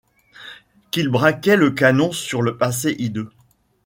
Qu'ils 0.89 1.09
braquaient 1.09 1.57
le 1.57 1.69
canon 1.69 2.11
sur 2.11 2.41
le 2.41 2.57
passé 2.57 2.95
hideux 2.97 3.29